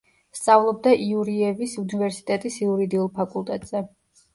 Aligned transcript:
სწავლობდა 0.37 0.93
იურიევის 1.09 1.77
უნივერსიტეტის 1.85 2.61
იურიდიულ 2.67 3.17
ფაკულტეტზე. 3.23 3.89